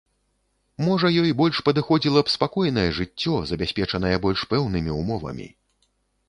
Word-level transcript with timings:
Можа, 0.85 1.11
ёй 1.23 1.33
больш 1.41 1.59
падыходзіла 1.67 2.23
б 2.29 2.33
спакойнае 2.35 2.85
жыццё, 3.01 3.35
забяспечанае 3.53 4.15
больш 4.25 4.47
пэўнымі 4.55 4.91
ўмовамі? 5.03 5.47